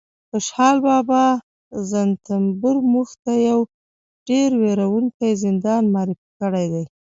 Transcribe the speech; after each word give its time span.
خوشحال 0.29 0.75
بابا 0.87 1.23
رنتنبور 1.91 2.77
موږ 2.93 3.09
ته 3.23 3.31
یو 3.49 3.59
ډېر 4.27 4.49
وېروونکی 4.61 5.31
زندان 5.43 5.83
معرفي 5.93 6.29
کړی 6.41 6.65
دی 6.73 6.83